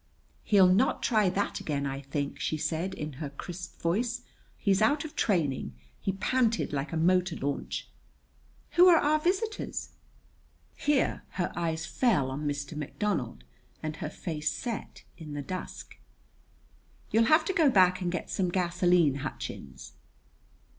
"He'll 0.43 0.65
not 0.65 1.03
try 1.03 1.29
that 1.29 1.59
again, 1.59 1.85
I 1.85 2.01
think," 2.01 2.39
she 2.39 2.57
said 2.57 2.95
in 2.95 3.13
her 3.21 3.29
crisp 3.29 3.79
voice. 3.79 4.23
"He's 4.57 4.81
out 4.81 5.05
of 5.05 5.15
training. 5.15 5.75
He 5.99 6.13
panted 6.13 6.73
like 6.73 6.91
a 6.91 6.97
motor 6.97 7.35
launch. 7.35 7.87
Who 8.71 8.87
are 8.87 8.97
our 8.97 9.19
visitors?" 9.19 9.89
Here 10.75 11.21
her 11.33 11.53
eyes 11.55 11.85
fell 11.85 12.31
on 12.31 12.47
Mr. 12.47 12.75
McDonald 12.75 13.43
and 13.83 13.97
her 13.97 14.09
face 14.09 14.51
set 14.51 15.03
in 15.19 15.33
the 15.35 15.43
dusk. 15.43 15.99
"You'll 17.11 17.25
have 17.25 17.45
to 17.45 17.53
go 17.53 17.69
back 17.69 18.01
and 18.01 18.11
get 18.11 18.31
some 18.31 18.49
gasoline, 18.49 19.17
Hutchins." 19.17 19.93